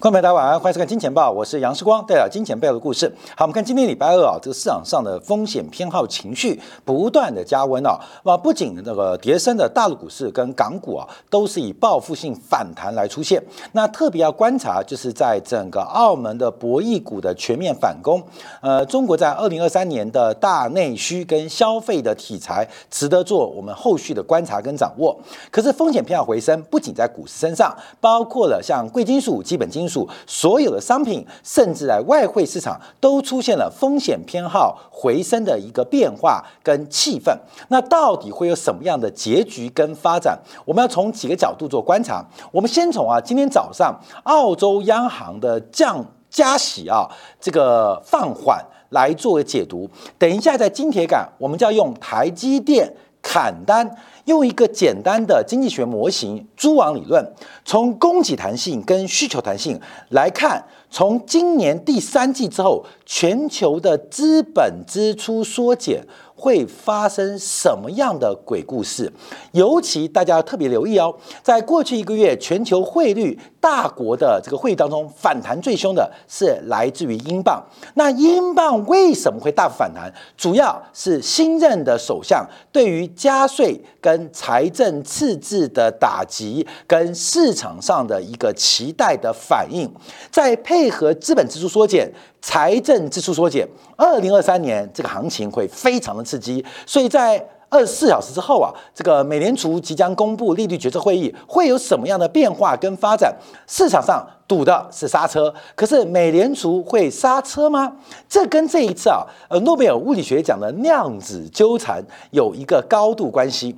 [0.00, 3.12] 观众朋友大家晚安，欢迎收看《金钱报》，我是杨世光，带来金钱背后的故事。
[3.36, 13.42] 好，我们看今天礼拜二啊，这个市场上的风险偏好情绪不断的加温啊，那不仅那个跌升的大陆股市跟港股啊，都是以报复性反弹来出现。
[13.72, 18.22] 那特别要观察，就是在整个澳门的博弈股的全面反攻。
[18.60, 25.18] 呃，中国在二零二三年的大内需跟消费的题材，值得做我们后续的观察跟掌握。
[25.50, 29.87] 可是风险偏好回升，不仅在股市身上，包括了像贵金属、基本金。
[30.26, 37.36] 所有的商品，甚至在外汇市场都出现了风险偏好回升的一个变化跟气氛。
[37.68, 40.38] 那到底会有什么样的结局跟发展？
[40.64, 42.24] 我们要从几个角度做观察。
[42.52, 47.08] 我们先从啊，今天早上澳洲央行的降加息啊，
[47.40, 49.88] 这个放缓来作为解读。
[50.18, 53.96] 等一下在金铁杆，我们就要用台积电砍单。
[54.24, 57.32] 用一个简单的经济学模型——蛛网理论，
[57.64, 66.04] 从供给弹性跟需求弹性来看，从今年第三季之后，全球的资本支出缩减。
[66.38, 69.12] 会发生什么样的鬼故事？
[69.50, 77.60] 尤其大家要特别留意哦，在过去一个月，全球汇率大国的这个会议当中，反弹最凶的是来自于英镑。
[77.94, 80.12] 那英镑为什么会大幅反弹？
[80.36, 89.90] 主要是新任的首相对于加税跟财政赤字的打击，跟市场上的一个期待的反应，
[90.30, 92.08] 在配合资本支出缩减。
[92.40, 103.34] 财政支出缩减，二零二三年这个行情会非常的刺激，所以在二十四小时之后啊，这个美联储即将公布利率决策会议，会有什么样的变化跟发展？
[103.66, 107.92] 市场上赌的是刹车，可是美联储会刹车吗？
[108.26, 113.76] 这跟这一次啊，呃，诺贝尔物理学奖的量子纠缠有一个高度关系。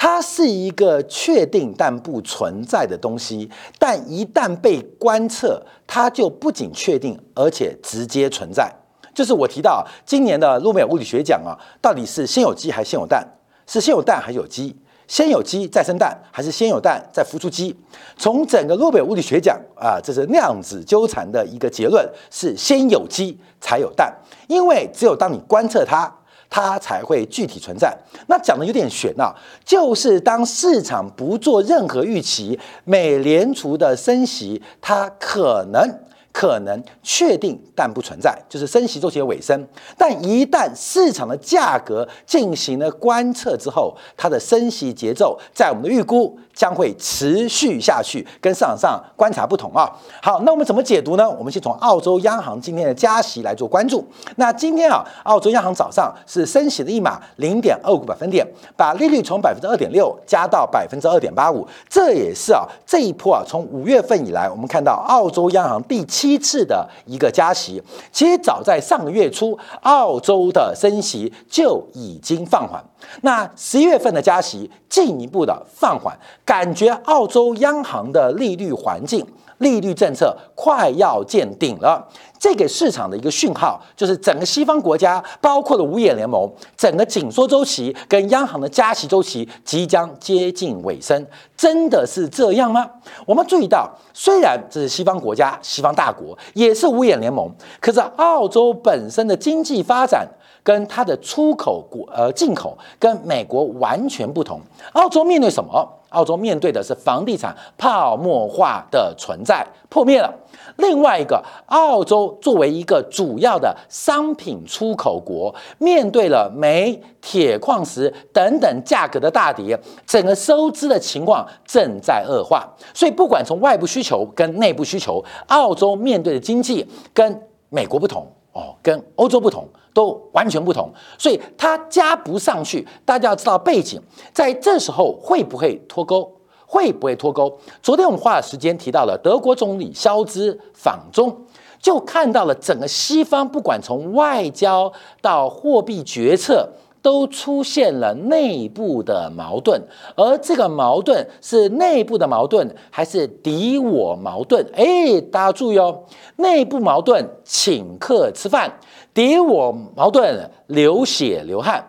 [0.00, 8.72] 它是一个确定但不存在的东西，但一旦被观测，它就不仅确定，而且直接存在。
[9.12, 13.26] 就是我提到今年的诺贝尔物理学奖啊，到底是先有鸡还是先有蛋？
[13.66, 14.76] 是先有蛋还是有鸡？
[15.08, 17.76] 先有鸡再生蛋，还是先有蛋再孵出鸡？
[18.16, 26.14] 从整个诺贝尔物理学奖啊，这是量子纠缠的一个结论，是先有鸡才有蛋，因为只有当你观测它。
[26.50, 27.96] 它才会具体存在。
[28.26, 36.00] 那讲的有点悬啊，就是当市场不做任何预期，美联储的升息，它可能。
[36.30, 39.66] 可能确定但不存在，就是升息周期的尾声。
[39.96, 49.88] 但一旦市场的价格进行了观测之后，它的升息节奏在我们的预估将会持续下去，跟市场上观察不同啊。
[50.20, 51.30] 好，那我们怎么解读呢？
[51.30, 54.04] 我们先从澳洲央行今天的加息来做关注。
[54.34, 58.44] 那今天啊，澳洲央行早上是升息的一码零点二五个百分点，
[58.76, 61.64] 把利率从百分之二点六加到百分之二点八五。
[61.88, 66.36] 这也是啊，这一波啊，从五月份以来，我们看到澳洲央行第七。
[66.48, 72.82] 次的一个加息，其实早在上个月初，澳洲的升息就已经放缓。
[73.22, 76.16] 那十一月份的加息进一步的放缓，
[76.48, 79.22] 感觉澳洲央行的利率环境。
[79.58, 82.00] 利率政策快要见顶了，
[82.38, 91.26] 这给市场的一个讯号就是整个西方国家，包括了五眼联盟，整个紧缩周期跟央行的加息周期即将接近尾声。
[91.56, 92.88] 真的是这样吗？
[93.26, 100.24] 我们注意到，虽然这是西方国家、西方大国，也是五眼联盟，可是澳洲本身的经济发展
[100.62, 104.60] 跟它的出口国呃进口跟美国完全不同。
[104.92, 105.84] 澳洲面对什么？
[106.10, 110.32] 澳洲面对的是房地产泡沫化的存在破灭了。
[110.76, 122.68] 另外一个，澳洲作为一个主要的商品出口国，面对了煤、铁矿石等等价格的大跌，整个收支的情况正在恶化。
[122.94, 128.26] 所以，不管从外部需求跟内部需求，澳洲面对的经济跟美国不同
[128.58, 129.66] 哦，跟欧洲不同。
[129.94, 130.88] 都完全不同，
[131.18, 132.86] 所以它加不上去。
[133.04, 134.00] 大家要知道背景，
[134.32, 136.30] 在这时候会不会脱钩？
[136.64, 137.58] 会不会脱钩？
[137.82, 141.36] 昨天我们花了时间提到了德国总理肖兹访中，
[141.80, 146.68] 就看到了整个西方，不管从外交到货币决策。
[147.08, 149.80] 都出现了内部的矛盾，
[150.14, 154.62] 而这个矛盾是内部的矛盾还是敌我矛盾？
[154.74, 156.04] 哎，大家注意哦，
[156.36, 158.70] 内部矛盾请客吃饭，
[159.14, 161.82] 敌我矛盾流血流汗。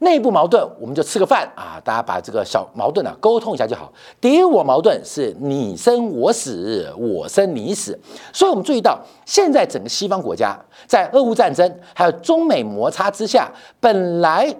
[0.00, 3.92] 内部矛盾我们就吃个饭啊，大家把这个小矛盾呢沟通一下就好。
[4.20, 7.98] 敌我矛盾是你生我死，我生你死。
[8.32, 10.56] 所以我们注意到，现在整个西方国家
[10.86, 13.50] 在俄乌战争还有中美摩擦之下，
[13.80, 14.54] 本来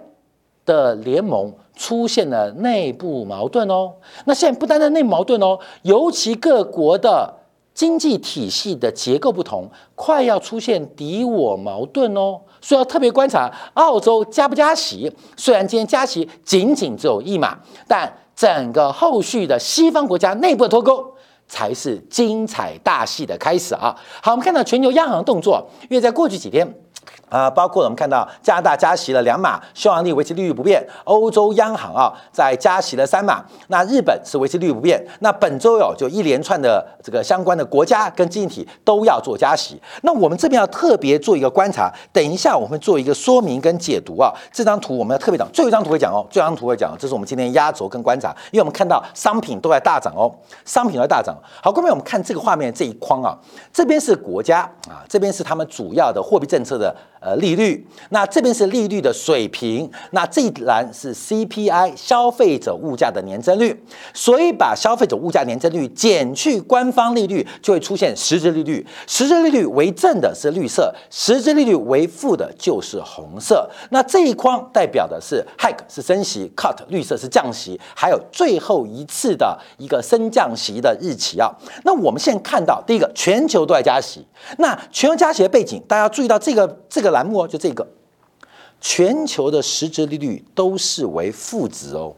[0.65, 3.93] 的联盟出现了内部矛盾哦。
[4.25, 7.38] 那现在不单单内矛盾哦，尤其各国的。
[7.79, 12.41] 经济体系的结构不同，快要出现敌我矛盾哦。
[12.59, 15.09] 所以要特别观察澳洲加不加息。
[15.37, 21.13] 虽然今天加息仅仅只有一码，但整个后续的西方国家内部的脱钩。
[21.51, 23.95] 才是精彩大戏的开始啊！
[24.21, 26.71] 好，我们看到全球央行动作，因为在过去几天。
[27.29, 34.99] 啊，包括我们看到加拿大加息了两码，匈牙利维持利率不变；欧洲央行啊在加息了三码，那日本是维持利率不变。
[35.19, 39.79] 那本周有就一连串的这个相关的国家跟经济体都要做加息。
[40.01, 44.33] 那我们这边要特别做一个观察，等一下我们做一个说明跟解读啊。
[44.51, 50.33] 这张图我们要特别讲，最后一张图会讲哦，最后一张图会讲，这是我们今天压轴跟观察，因为我们看到商品都在大涨哦，
[50.65, 51.35] 商品都在大涨。
[51.61, 53.37] 好，各位我们看这个画面这一框啊，
[53.71, 56.95] 这边是国家啊，这边是他们主要的货币政策的。
[57.21, 63.83] 呃，利率，那这边是利率的水平，那这一栏是 CPI 消费者物价的年增率，
[64.13, 68.87] 所以把消费者物价年增率减去官方利率，就会出现实质利率。
[69.05, 73.69] 实质利率为正的是绿色，实质利率为负的就是红色。
[73.89, 81.51] 那这一框代表的是 hike 是升息，cut 绿色是降息，还有最后一次的一个升降息的日期啊。
[81.83, 84.25] 那我们现在看到第一个，全球都在加息，
[84.59, 87.08] 那全球加息的背景，大家注意到这个这个。
[87.11, 87.87] 栏目哦，就这个，
[88.79, 92.15] 全球的实质利率都是为负值哦。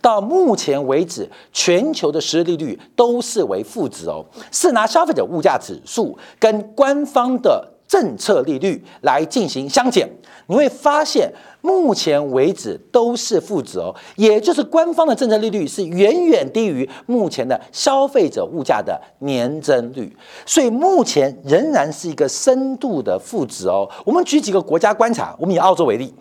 [0.00, 7.68] 到目前为止，全球的实质利率都是为负值哦，是拿消费者物价指数跟官方的。
[7.90, 10.08] 政策利率来进行相减，
[10.46, 11.28] 你会发现
[11.60, 20.16] 目前为止都是负值哦，也就是官方的政策利率是远远低于目前的消费者物价的年增率，
[20.46, 23.90] 所以目前仍然是一个深度的负值哦。
[24.04, 26.14] 我们举几个国家观察，我们以澳洲为例。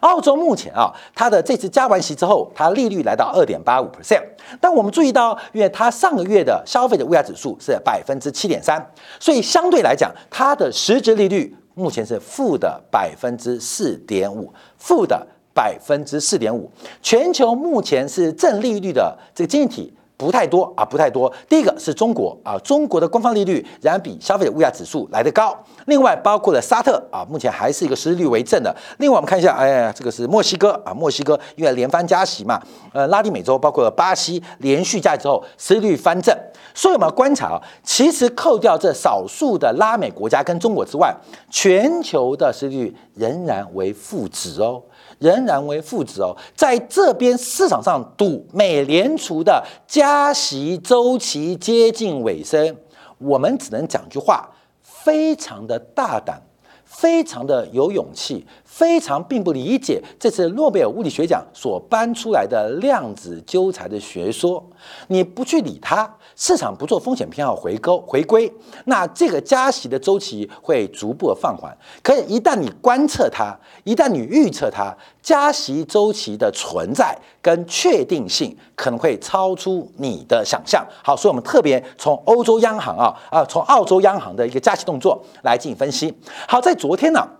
[0.00, 4.22] 澳洲目前啊，它的这次加完息之后，它利率来到二点八五 percent。
[4.60, 8.84] 但我们注意到，因为它上个月的消费者物价指数是百分之七点三，
[9.20, 16.70] 所以相对来讲，它的实质利率目前是负的百分之四点五，负的百分之四点五。
[17.02, 19.94] 全球目前是正利率的这个经济体。
[20.18, 21.32] 不太多啊，不太多。
[21.48, 25.56] 第一个是中国啊，中国的官方利率仍然比消费者物价指数来得高。
[25.86, 28.74] 另外，包括了沙特啊，目前还是一个实质率为正的。
[28.98, 32.60] 另外，我们看一下，哎呀，这个是墨西哥啊，墨西哥因为连番加息嘛，
[32.92, 36.36] 呃，拉丁美洲包括了巴西连续加息之后，实质率翻正。
[36.74, 41.14] 所以我们要观察啊，其实扣掉这少数的拉美国家跟中国之外，
[41.48, 44.82] 全球的实率仍然为负值哦。
[45.18, 52.76] 仍然为负值哦，在这边市场上赌美联储的加息周期接近尾声，
[53.18, 54.48] 我们只能讲句话，
[54.82, 56.40] 非常的大胆，
[56.84, 58.46] 非常的有勇气，
[58.78, 64.64] 非常并不理解这次诺贝尔物理学奖所搬出来的量子纠缠的学说，
[65.08, 66.08] 你不去理它。
[66.36, 68.48] 市场不做风险偏好回勾回归，
[68.84, 71.76] 那这个加息的周期会逐步放缓。
[72.04, 73.52] 可以一旦你观测它，
[73.82, 80.86] 一旦你预测它，加息周期的存在跟确定性可能会超出你的想象。
[81.02, 86.16] 好，所以我们特别从欧洲央行啊啊，从澳洲央行的一个加息动作来进行分析。
[86.46, 87.37] 好，在昨天呢。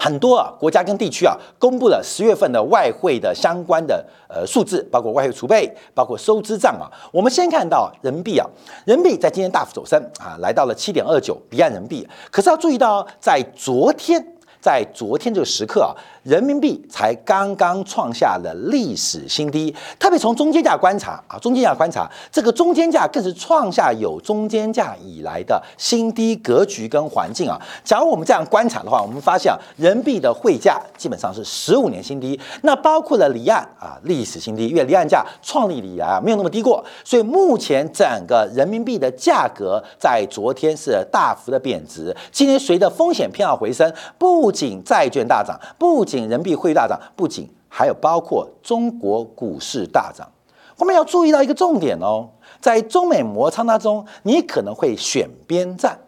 [0.00, 6.88] 很多啊国家跟地区啊公布了十月份的外汇的相关的呃数字，包括外汇储备，包括收支账啊。
[7.12, 8.48] 我们先看到人民币啊，
[8.86, 12.08] 人民币在今天大幅走升啊，来到了七点二九离岸人民币。
[12.30, 14.24] 可是要注意到，在昨天，
[14.58, 15.92] 在昨天这个时刻啊。
[16.22, 27.60] 人民币才刚刚创下了历史新低，特别从中间价观察啊，中间价观察，这个中间价更是创下有中间价以来的新低格局跟环境啊。
[27.82, 42.14] 假如我们这样观察的话，我们发现啊，人民币的汇价基本上是十五年新低，那包括了离岸啊历史新低，因为离岸价创立以来啊没有那么低过，所以目前整个人民币的价格在昨天是大幅的贬值。
[42.30, 50.28] 今天随着风险偏好回升，不仅债券大涨，不仅人民币汇率大涨，不仅还有包括中国股市大涨。
[50.76, 52.28] 我们要注意到一个重点哦，
[52.60, 55.98] 在中美摩擦当中，你可能会选边站，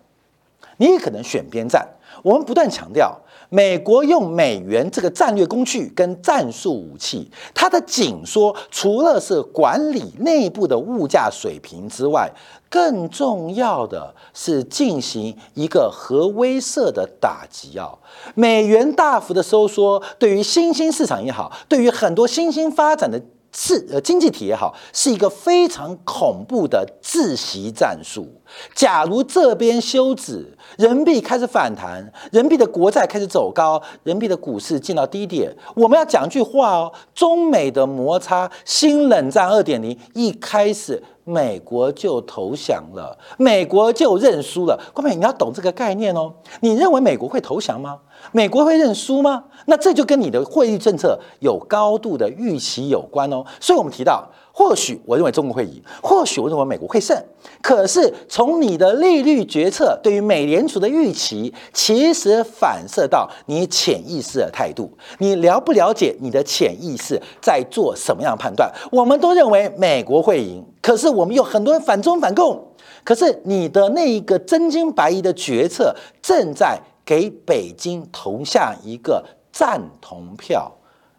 [0.78, 1.87] 你也可能选边站。
[2.23, 3.16] 我们不断强调，
[3.52, 12.32] 美国用美元这个战略工具跟战术武器，它的紧缩除了是管理内部的物价水平之外，
[12.71, 17.90] 更重要的是进行一个核威慑的打击啊！
[18.35, 23.21] 美元大幅的收缩，对于新兴市场也好，对于很多新兴发展的
[23.54, 28.26] 是呃经济体也好，是一个非常恐怖的窒息战术。
[28.75, 35.54] 假如这边休止，人民币开始反弹，人民币的国债开始走高，人民币的股市进到低点。
[35.75, 44.78] 我们要讲句话哦，中美的摩擦，新冷战二点零一开始，美国就投降了，美国就认输了。
[44.94, 46.32] 各位，你要懂这个概念哦。
[46.61, 48.00] 你认为美国会投降吗？
[48.30, 49.44] 美国会认输吗？
[49.66, 53.44] 那这就跟你的汇率政策有高度的预期有关哦。
[53.60, 54.28] 所以我们提到。
[54.54, 57.16] 或许我认为中国会赢，或许我认为美国会胜。
[57.62, 64.92] 可是从你的利率决策对于美联储的预期，其实反射到你潜意识的态度。
[65.20, 68.70] 你了不了解你的潜意识在做什么样的判断？
[68.90, 72.62] 我们都认为美国会赢，可是我们有很多人反中反共。
[73.04, 80.71] 可是你的那一个真金白银的决策，正在给北京投下一个赞同票。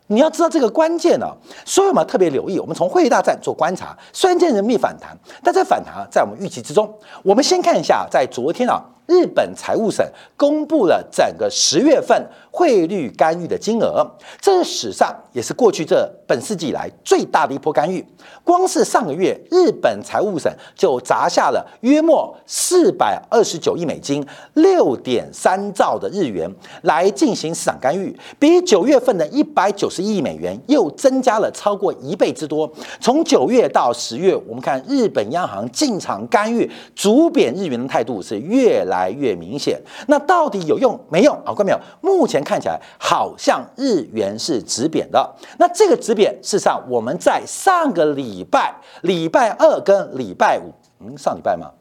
[0.08, 1.34] 你要知道这个关键呢，
[1.66, 2.60] 所以我们特别留意。
[2.60, 6.94] 我们从汇率大战做观察，虽然见人民币反弹，但这反弹在我们预期之中。
[7.24, 8.84] 我们先看一下，在昨天啊。
[9.06, 14.10] 日本财务省公布了整个十月份汇率干预的金额，
[14.40, 18.04] 这是史上也是过去这本世纪以来最大的一波干预。
[18.44, 24.25] 光是上个月，日本财务省就砸下了约莫四百二十九亿美金，
[24.56, 32.68] 六点三兆的日元来进行市场干预，比九月份的一百九十亿美元又增加了超过一倍之多。
[33.00, 39.04] 从九月到十月，我们看日本央行进场干预，逐贬日元的态度是越来。
[39.13, 41.54] 越明显，那到底有用没用啊？
[41.54, 45.36] 各位没有，目前看起来好像日元是止贬的。
[45.58, 51.72] 那这个止贬，事实上我们在上个礼拜，礼拜二跟礼拜五，嗯，上礼拜吗？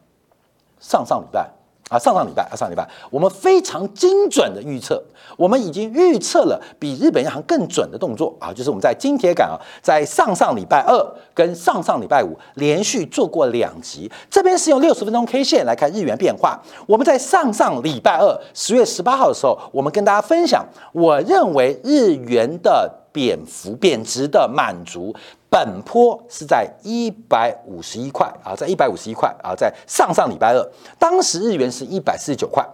[0.79, 1.49] 上上礼拜。
[1.89, 5.03] 啊，上上礼拜啊，上礼拜我们非常精准的预测，
[5.37, 16.59] 我们已经预测了比日本银行更准的动作啊，就是我们在金铁杆啊，在上上礼拜二跟上上礼拜五连续做过两集，这边是用六十分钟 K 线来看日元变化。
[16.87, 25.15] 我们在上上礼拜二十月十八号的时候，我们跟大家分享，我认为日元的贬幅贬值的满足。
[25.49, 32.67] 本坡是在一百五十一块啊，在一百五十一块啊，在上上礼拜二，当时日元是一百四十九块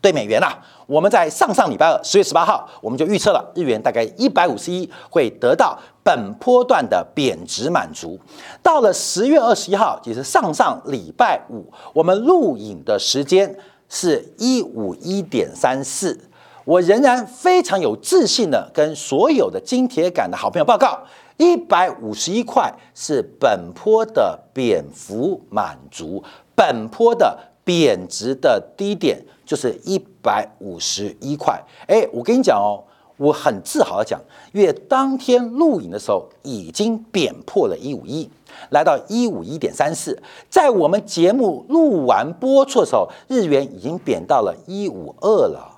[0.00, 0.64] 对美元啊。
[0.86, 8.16] 我们在上上礼拜二十月十八号，我们就预测了日元大概一百五十一会得到本坡段的贬值满足。
[8.62, 13.58] 到了十月二十一号，也是上上礼拜五，我们录影的时间
[13.88, 16.28] 是一五一点三四。
[16.64, 21.00] 我仍然非常有自信的跟所有的金铁杆的好朋友报告。
[21.38, 26.22] 一百五十一块是本坡的贬幅满足，
[26.54, 31.60] 本坡的贬值的低点就是一百五十一块。
[31.88, 32.84] 哎，我跟你讲哦，
[33.16, 34.20] 我很自豪的讲，
[34.52, 38.30] 因为当天录影的时候已经贬破了一五一，
[38.70, 40.22] 来到一五一点三四。
[40.48, 45.71] 在我们节目录完播出的时候，日元已经贬到了一五二了。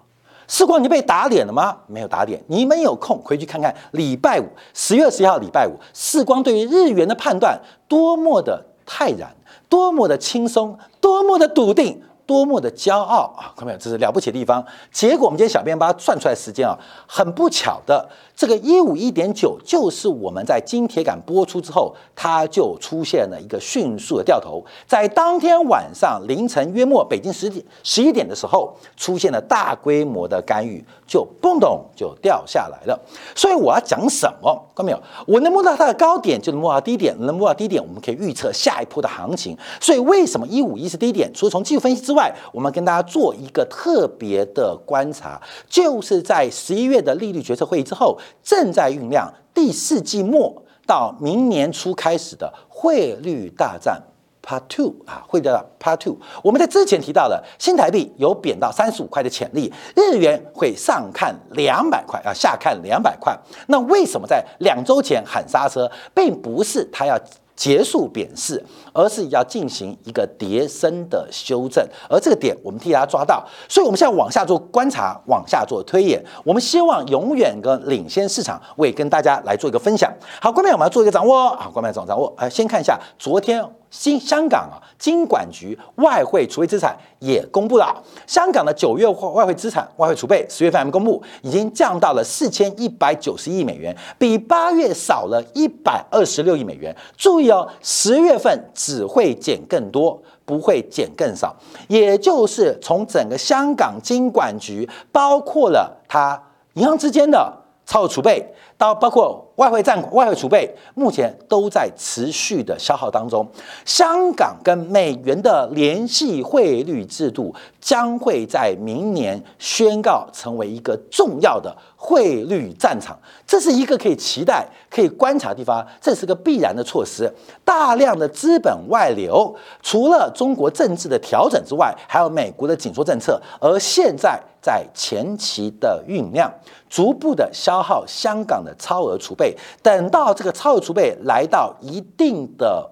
[0.46, 1.76] 世光，你被打脸了吗？
[1.86, 2.42] 没有打脸。
[2.48, 9.34] 你们有空回去看看礼拜五十月十一号礼拜五，世光对于日元的判断多么的泰然，
[9.68, 12.02] 多么的轻松，多么的笃定。
[12.26, 13.52] 多么的骄傲啊！
[13.54, 14.64] 看到没有，这是了不起的地方。
[14.90, 16.74] 结果我们今天小编把它算出来时间啊，
[17.06, 33.00] 很不巧的，这个一五一点九就是我们在金铁杆播出之后，它就出现了一个迅速的掉头，在当天晚上凌晨约莫北京十点十一点的时候，出现了大规模的干预，就嘣咚就掉下来了。
[33.36, 34.52] 所以我要讲什么？
[34.74, 35.00] 看到没有？
[35.26, 39.56] 我能摸到它的高点，就能摸到低点，能摸到低点，我们可以预测下一波的行情。
[39.80, 41.30] 所以为什么一五一是低点？
[41.32, 54.02] 除了从技术分析之外，我们跟大家做一个特别的观察，就是在十一月的利率决策会议之后，正在酝酿第四季末到明年初开始的汇率大战
[54.42, 56.16] Part Two 啊，汇率大 Part Two。
[56.42, 63.38] 我们在之前提到了新台币有贬到三十五块的潜力，日元会上看两百块啊，下看两百块。
[63.68, 67.18] 那为什么在两周前喊刹车，并不是他要？
[67.56, 80.12] 结束贬势，而是要进行一个叠升的修正，而这个点我们替大家抓到，所以我们现在往下做观察，往下做推演，我们希望永远跟领先市场，为跟大家来做一个分享。
[80.40, 83.64] 好，关麦我们要做一个掌握，好，关麦掌掌握，哎，先看一下昨天。
[83.94, 96.94] 新香港啊，金管局外汇储备资产也公布了，香港的九月外汇资产、外汇储备十月份还没公布，已经降到了四千一百九十亿美元，比八月少了一百二十六亿美元。
[97.16, 101.54] 注意哦，十月份只会减更多，不会减更少，
[101.86, 109.40] 也就是从整个香港金管局，包括了它银行之间的超额储备，到包括。
[109.56, 113.46] 外汇占外汇储备目前都在持续的消耗当中。
[113.84, 125.86] 香港跟美元的联系汇率制度将会在明年宣告成为一个重要的汇率战场，这是一个可以期待、可以观察的地方。
[126.00, 127.32] 这是个必然的措施。
[127.64, 136.52] 大量的资本外流，除了中国政治的调整之外，还有美国的紧缩政策，而现在在前期的酝酿。
[136.90, 139.43] 逐步的消耗香港的超额储备，
[139.82, 142.88] 等到这个超额储备来到一定的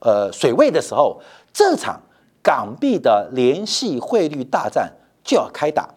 [0.00, 1.20] 呃水位的时候，
[1.52, 2.00] 这场
[2.42, 4.90] 港币的联系汇率大战
[5.22, 5.88] 就要开打。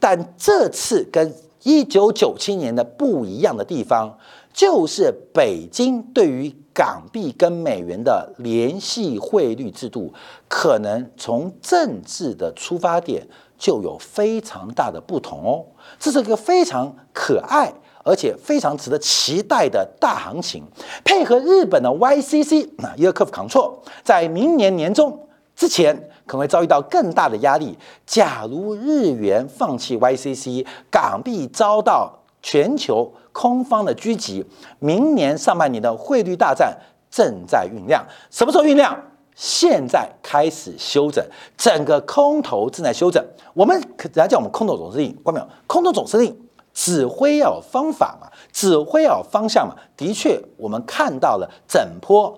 [0.00, 4.16] 但这次跟一九九七年的不一样的地方，
[4.52, 10.14] 就是北京对于港币跟美元的联系汇率制度，
[10.48, 13.26] 可能从政治的出发点
[13.58, 15.66] 就有非常大的不同哦。
[15.98, 17.72] 这是一个非常可爱
[18.08, 20.64] 而且非常值得期待的大行情，
[21.04, 27.76] 配合日本的 YCC 啊，Yield Curve Control，在明年年中之前可能会遭遇到更大的压力。
[28.06, 32.10] 假如日元放弃 YCC，港币遭到
[32.40, 34.42] 全球空方的狙击，
[34.78, 36.74] 明年上半年的汇率大战
[37.10, 38.02] 正在酝酿。
[38.30, 38.98] 什么时候酝酿？
[39.34, 41.24] 现在开始休整，
[41.56, 43.24] 整个空头正在休整。
[43.54, 45.46] 我们可人家叫我们空头总司令，关没有？
[45.68, 46.36] 空头总司令
[46.78, 49.74] 指挥要有方法嘛，指挥要有方向嘛。
[49.96, 52.32] 的确，我们看到了整波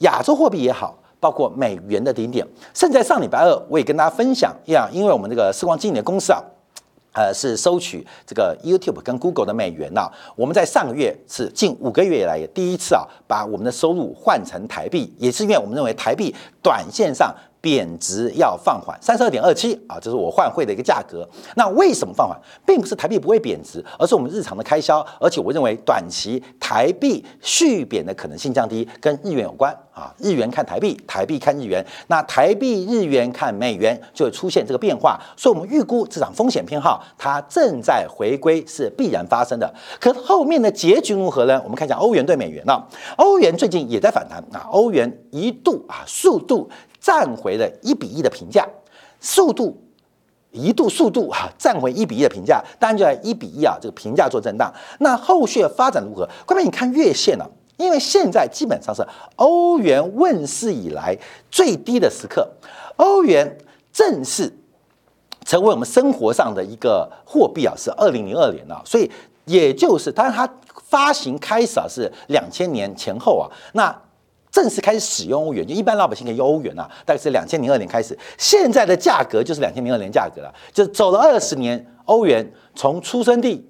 [0.00, 2.46] 亚洲货币也好，包括美元的顶点。
[2.74, 6.42] 甚至在上礼拜二，我也跟大家分享一样，因为我们这个时光经理的公司啊。
[7.14, 10.10] 呃，是收取这个 YouTube 跟 Google 的美元呐。
[10.36, 17.34] 我们在上个月是近五个月以来第一次啊，把我们的收入换成台币，也是因为我们认为台币短线上。
[17.62, 21.26] 贬值要放缓，三十二点二七啊，这是我换汇的一个价格。
[21.54, 25.00] 那为什么放缓，并不是台币不会贬值，而是我们日常的开销。
[25.20, 30.12] 而且我认为短期台币续贬的可能性降低，跟日元有关啊。
[30.18, 35.20] 日元看台币，台币看日元，那台币日元看美元就会出现这个变化。
[35.36, 39.72] 所以我们预估这场风险偏好它正在回归是必然发生的。
[40.00, 41.60] 可后面的结局如何呢？
[41.62, 42.84] 我们看一下欧元对美元啊，
[43.18, 46.68] 欧元最近也在反弹啊，欧元一度啊速度。
[47.02, 48.64] 站回了一比一的评价，
[49.20, 49.76] 速度
[50.52, 54.72] 一度速度啊站回一比一的评价，当然就在一比一啊这个评价做震荡。
[55.00, 56.28] 那后续的发展如何？
[56.46, 61.18] 关键你看月线了，因为现在基本上是欧元问世以来
[61.50, 62.48] 最低的时刻，
[62.94, 63.58] 欧元
[63.92, 64.56] 正式
[65.44, 69.10] 成为我们生活上的一个货币啊，是二零零二年啊，所以
[69.46, 70.48] 也就是当然它
[70.84, 74.01] 发行开始啊是两千年前后啊，那。
[74.52, 78.16] 正式开始使用欧元，就一般老百姓可以用欧元啊，大概是两千零二年开始。
[78.36, 83.66] 现在的价格就是两千零二年价格了，就走了二十年，欧元从出生地，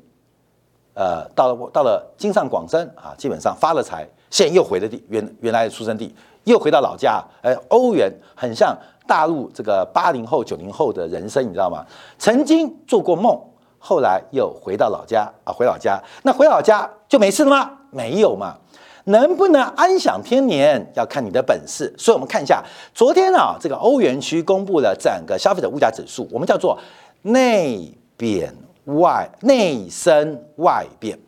[0.94, 6.12] 呃，到了到了京上广深啊，基本上发了财，现在又回了地原原来的出生地，
[6.44, 7.24] 又回到老家。
[7.42, 11.86] 哎，欧元很像大陆这个八零后九零后的人生，你知道吗？
[12.18, 13.40] 曾经做过梦，
[13.78, 17.70] 后来又回到老家啊，回老家，那回老家就没事了吗？
[17.92, 18.56] 没有嘛。
[19.04, 21.92] 能不能安享天年，要看你的本事。
[21.98, 22.62] 所以，我们看一下
[22.94, 26.78] 昨天啊，这个欧元区公布了整个消费者物价指数，我们叫做
[27.22, 31.18] 内贬外内升外贬，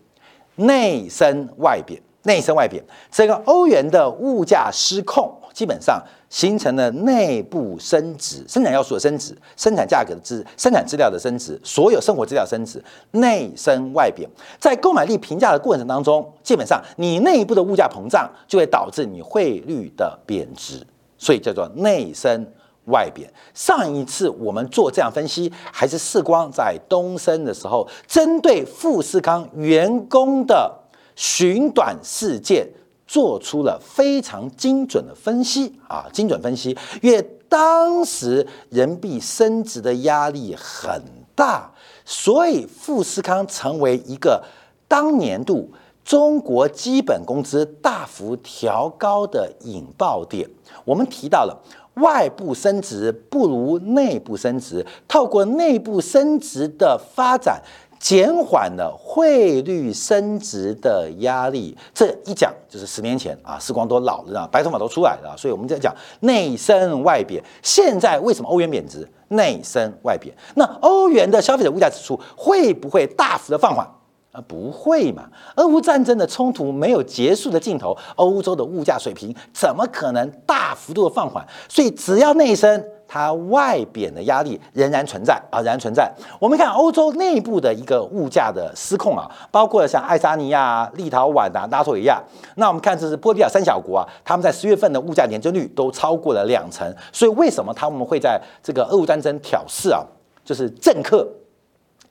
[0.57, 2.83] 内升外贬，内升外贬。
[3.11, 6.03] 整个欧元的物价失控，基本上。
[6.31, 14.29] 形成了内部升值，生产要素的升值，生产价格的资，生产资料的升值，所有生活资料升值，内升外贬。
[14.59, 20.85] 在购买力评价的过程当中，基本上你内部的物价膨胀就会导致你汇率的贬值，
[21.17, 22.45] 所以叫做内升
[22.87, 23.33] 外贬。
[23.55, 30.69] 上一次我们做这样分析，还是世光在东升的时候，针对富士康员工的
[31.15, 32.67] 寻短事件。
[33.07, 41.03] 做出了非常精准的分析啊，精准分析，因为当时人民币升值的压力很
[41.35, 41.71] 大，
[42.05, 44.43] 所以富士康成为一个
[44.89, 45.71] 当年度
[46.05, 50.49] 中国基本工资大幅调高的引爆点。
[50.85, 51.63] 我们提到了
[51.95, 57.63] 外部升值不如内部升值，透过内部升值的发展。
[58.05, 65.91] 减缓了汇率升值的压力，这一讲就是十年前啊，时光都老了啊，白头发都出来了，所以我们在讲
[66.21, 67.43] 内升外贬。
[67.63, 69.09] 现在为什么欧元贬值？
[69.29, 70.37] 内升外贬。
[70.55, 73.89] 那欧元的消费者物价指数会不会大幅的放缓？
[74.33, 75.23] 啊，不会嘛！
[75.57, 81.43] 俄乌战争的冲突没有结束的尽头，欧洲的物价水平怎么可能大幅度的放缓？
[81.71, 86.11] 所以只要内升，它外贬的压力仍然存在啊，仍然存在。
[86.39, 92.23] 我们看欧洲内部的一个物价的失控啊，包括像爱沙尼亚、立陶宛啊、拉脱维亚。
[92.57, 96.93] 那我们看这是波利亚三小国啊，他们在十月份的物价年增率都超过了两成。
[97.13, 100.03] 所以为什么他们会在这个俄乌战争挑事啊？
[100.45, 101.29] 就是政客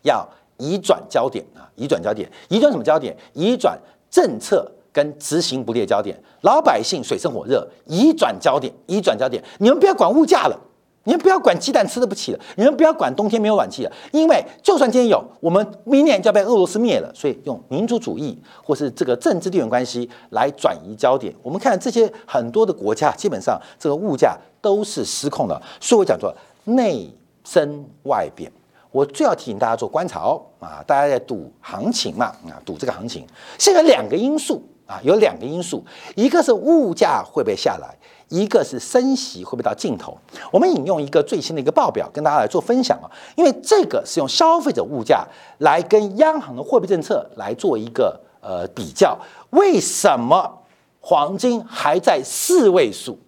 [0.03, 0.27] 要
[0.58, 3.15] 移转焦点啊，移转焦点，移转什么焦点？
[3.34, 3.77] 移转
[4.10, 4.71] 政策。
[4.93, 9.43] 跟执行不列焦点，老百姓水深火热，移转焦点，移转焦点。
[9.58, 10.60] 你们不要管物价了，
[11.05, 17.11] 你们不要管鸡蛋吃的不起了，你们不要管冬天没有暖气了，因为就算今天有，我们明年就要被俄罗斯灭了。
[17.13, 21.33] 所以用民族主义或是这个政治地缘关系来转移焦点。
[21.41, 25.61] 我们看这些很多的国家，基本上这个物价都是失控的。
[25.81, 27.09] 所以我讲说内
[27.43, 28.51] 生外贬。
[28.91, 33.25] 我最要提醒大家做观察哦，啊，大家在赌行情嘛，啊，赌这个行情，
[33.57, 34.63] 现在两个因素。
[34.85, 35.81] 啊，有两个因素，
[36.13, 37.97] 一个是物价会不会下来，
[38.33, 40.17] 一个是升息会不会到尽头。
[40.51, 45.23] 我们引用一个最新的一个报表跟大家来做分享啊，因为这个是用消费者物价
[45.59, 49.15] 来跟央行的货币政策来做一个呃比较。
[49.51, 50.51] 为什么
[50.99, 53.19] 黄金还在四位数，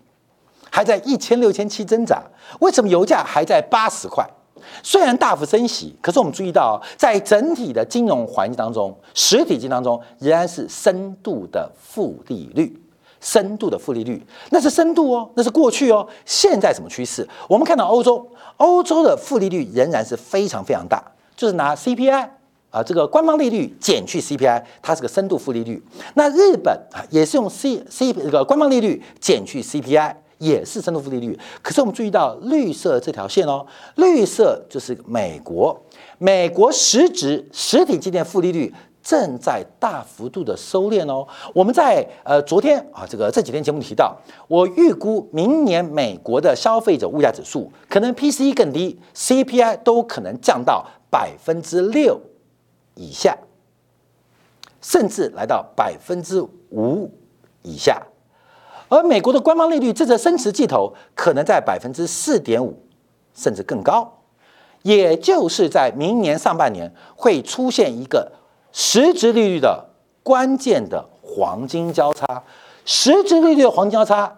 [0.72, 2.24] 还在一千六千七增长？
[2.62, 4.28] 为什么油价还在八十块？
[4.82, 12.82] 虽然大幅升息，可是我们注意到，在整体的金融环境当中，实体经济当中仍然是深度的负利率，
[13.26, 16.08] 深度的负利率，那是深度哦，那是过去哦。
[16.26, 17.28] 现在什么趋势？
[17.50, 18.26] 我们看到欧洲，
[18.58, 21.04] 欧洲的负利率仍然是非常非常大，
[21.36, 22.30] 就是拿 CPI
[22.70, 25.84] 啊，这个官方利率减去 CPI，它是个深度负利率。
[26.14, 30.18] 那日本啊，也是用 C C 这个官方利率减去 CPI。
[30.38, 35.82] 也是深度负利率，可是我们注意到绿色这条线哦，绿色就是美国，
[36.18, 38.72] 美国实质实体经济负利率
[39.06, 41.28] 正在大幅度的收敛哦。
[41.54, 52.20] 我们在呃昨天啊，这个这几天节目提到，我预估明年美国的消费者物价指数可能 PCE 更低，CPI 都可能降到百分之六
[52.96, 53.38] 以下，
[54.82, 56.42] 甚至来到百分之
[56.72, 57.12] 五
[57.62, 58.02] 以下。
[58.90, 62.82] 而美国的官方利率这则升值计头可能在百分之四点五，
[63.36, 64.20] 甚至更高，
[64.82, 68.32] 也就是在明年上半年会出现一个
[68.78, 69.86] 实质利率的
[70.22, 72.44] 关键的黄金交叉。
[72.84, 74.38] 实质利率的黄金交叉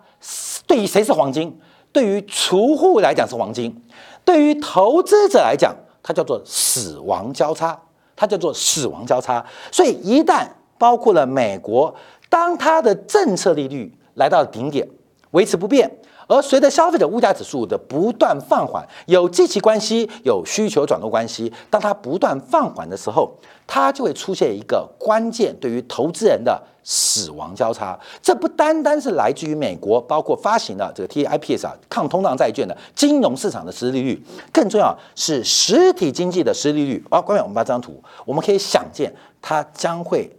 [0.67, 1.59] 对于谁是黄金？
[1.91, 3.75] 对于储户来讲是黄金，
[4.23, 7.81] 对于投资者来讲，它叫做死亡交叉，
[8.15, 9.43] 它叫做死亡交叉。
[9.71, 10.47] 所以一旦
[10.77, 11.95] 包括了美国，
[12.29, 13.91] 当它的政策利率。
[14.17, 14.87] 来到顶点，
[15.29, 15.87] 维持不变。
[16.27, 21.51] 而随着消费者物价指数的不断放缓，有积极关系，有需求转弱关系。
[21.69, 23.33] 当它不断放缓的时候，
[23.65, 27.97] 它就会出现一个关键对于投资人的死亡交叉。
[28.21, 37.03] 这不单单是来自于美国，包括发行的这个 TIPS 啊抗通胀债券的金融市场的实质利率，更重要是实体经济的实利率。
[37.09, 40.29] 好，关于我们把这张图，我们可以想见，它将会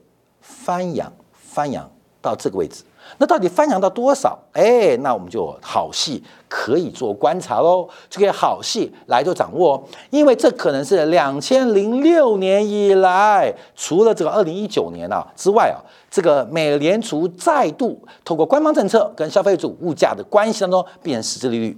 [0.40, 2.83] 翻扬翻扬到这个位置。
[3.16, 4.38] 那到底翻扬到多少？
[4.53, 7.88] 哎，那我们就好戏可以做观察喽。
[8.11, 21.77] 这个好戏来做掌握，因为这可能是两千零六年以来，除了这个二零一九年啊之外啊，这个美联储再度透过官方政策跟消费者物价的关系当中变成实质利率，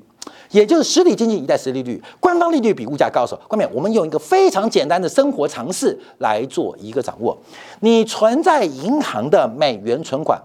[0.51, 7.37] 也就是实体经济一代实利率，官方利率比物价高时候，后面我们用一个非常简单的生活常识来做一个掌握：
[7.81, 10.41] 你存在银行的美元存款。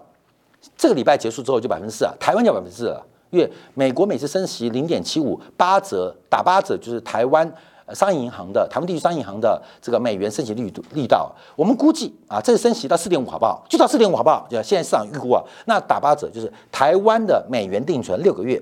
[0.77, 7.49] 这个礼拜结束之后就百分之四啊，台湾就百分之四了，因为美国每次升息零点七五八折打八折，就是台湾
[7.93, 13.63] 商业银行的台湾地区商业银行的这个美元升息力度力道，我们估计啊，这次升息到四点五好不好？
[13.69, 14.47] 就到四点五好不好？
[14.49, 18.61] 就现在市场预估啊，那打八折就是台湾的美元定存六个月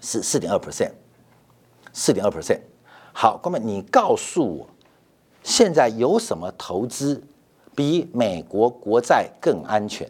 [0.00, 0.90] 是四点二 percent，
[1.92, 2.60] 四点二 percent。
[3.12, 4.66] 好，哥们，你告诉我，
[5.42, 7.22] 现在有什么投资
[7.74, 10.06] 比美国国债更安全？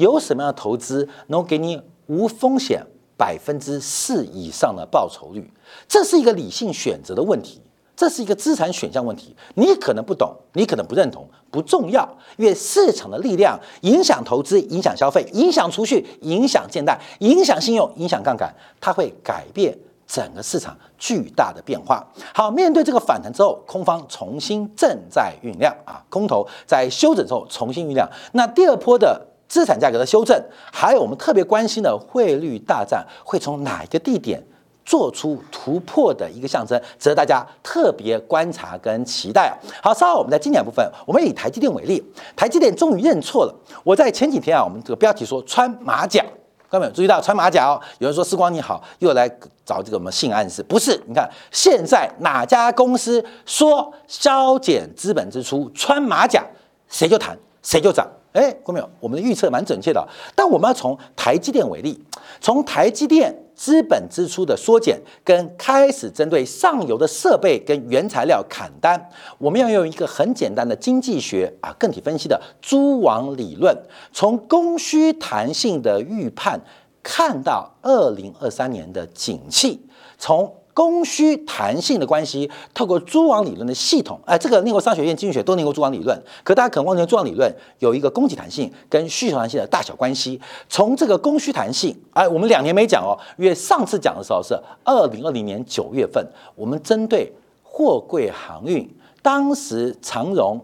[0.00, 2.82] 有什么样的投资能给你无风险
[3.18, 5.52] 百分之四以上的报酬率？
[5.86, 7.60] 这是一个理性选择的问题，
[7.94, 9.36] 这是一个资产选项问题。
[9.56, 12.08] 你可能不懂，你可能不认同，不重要，
[12.38, 22.02] 因为市场的力量影响投资，影响消费，影响储蓄，影响借贷，影响信用，影响杠杆，它会改变整个市场巨大的变化。
[22.34, 28.08] 好，面对这个反弹之后，空方重新正在酝酿啊，空头在休整之后重新酝酿。
[28.32, 29.26] 那第二波的。
[29.50, 30.40] 资产价格的修正，
[30.72, 34.40] 还有我们特别关心的汇率大战，会从哪一个地点
[34.84, 39.54] 做出突破的一个象征，值得大家特别观察跟期待啊！
[39.82, 42.00] 好，稍后我们在经典部分，我们以台积电为例，
[42.36, 43.54] 台积电终于认错了。
[43.82, 46.24] 我在前几天啊，我们这个标题说穿马甲，
[46.68, 47.80] 各位有注意到穿马甲哦？
[47.98, 49.28] 有人说时光你好，又来
[49.64, 50.96] 找这个我们性暗示，不是？
[51.08, 56.44] 你看现在哪家公司说削减资本支出穿马甲，
[56.88, 58.06] 谁就弹谁就涨。
[58.32, 60.06] 哎，郭淼，我们的预测蛮准确的。
[60.34, 62.00] 但我们要从台积电为例，
[62.40, 73.76] 从台积电资本支出的缩减跟开始针对上游的设备跟原材料砍单，我们要用一个很简单的经济学啊，个体分析的蛛网理论，
[74.12, 76.60] 从供需弹性的预判
[77.02, 79.80] 看到二零二三年的景气，
[80.16, 80.54] 从。
[80.80, 90.40] 供需弹性的关系，透过蛛网理论的系统，哎，这个念过商学院经济学都念过蛛网理论，可大家可能忘记蛛网理论有一个供给弹性跟需求弹性的大小关系。
[90.70, 97.30] 从这个供需弹性，哎，我们两年没讲哦，因为上次讲的时候是二零二零年九月份，我们针对
[97.62, 98.88] 货柜航运，
[99.20, 100.58] 当时长荣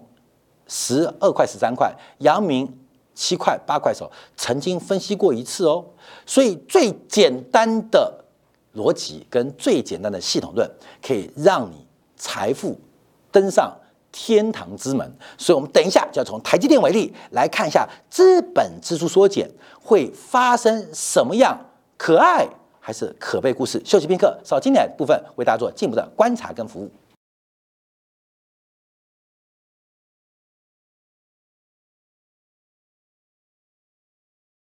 [0.67, 2.67] 十二块十三块，阳明
[3.15, 5.85] 七块八块时候，曾经分析过一次哦，
[6.25, 8.23] 所以最简单的。
[8.77, 10.71] 逻辑跟最简单的系统论，
[11.03, 11.87] 可以让你
[12.17, 12.79] 财富
[13.33, 13.75] 登上
[14.13, 15.11] 天堂之门。
[15.37, 21.59] 所以，我们等一下就要从台积电为例来看一下资本支出缩减会发生什么样
[21.97, 22.47] 可爱
[22.79, 23.81] 还是可悲故事。
[23.85, 26.91] 休息片刻，稍今天部分为大家做进一步的观察跟服务。